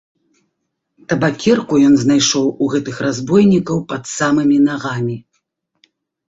Табакерку 1.11 1.73
ён 1.89 1.93
знайшоў 2.03 2.47
у 2.63 2.69
гэтых 2.77 2.95
разбойнікаў 3.07 3.77
пад 3.93 4.03
самымі 4.15 4.57
нагамі. 4.71 5.17